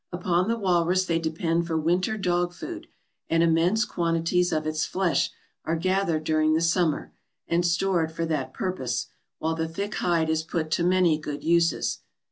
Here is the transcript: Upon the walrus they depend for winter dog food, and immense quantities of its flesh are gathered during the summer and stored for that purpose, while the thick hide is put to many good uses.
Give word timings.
Upon 0.11 0.47
the 0.47 0.57
walrus 0.57 1.05
they 1.05 1.19
depend 1.19 1.67
for 1.67 1.77
winter 1.77 2.17
dog 2.17 2.53
food, 2.53 2.87
and 3.29 3.43
immense 3.43 3.85
quantities 3.85 4.51
of 4.51 4.65
its 4.65 4.83
flesh 4.83 5.29
are 5.63 5.75
gathered 5.75 6.23
during 6.23 6.55
the 6.55 6.59
summer 6.61 7.13
and 7.47 7.63
stored 7.63 8.11
for 8.11 8.25
that 8.25 8.51
purpose, 8.51 9.05
while 9.37 9.53
the 9.53 9.67
thick 9.67 9.93
hide 9.93 10.31
is 10.31 10.41
put 10.41 10.71
to 10.71 10.83
many 10.83 11.19
good 11.19 11.43
uses. 11.43 11.99